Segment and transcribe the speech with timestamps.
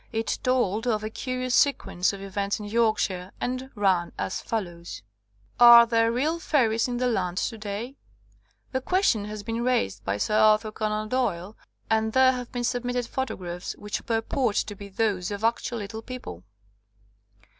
[0.11, 5.03] It told of a curious sequence of events in Yorkshire, and ran as follows:
[5.59, 7.97] Are there real fairies in the land to day?
[7.99, 11.09] 73 THE COMING OF THE FAIRIES The question has been raised by Sir Arthur Conan
[11.09, 11.55] Doyle,
[11.87, 16.01] and there have been sub mitted photographs which purport to be those of actual 'little
[16.01, 16.43] people.'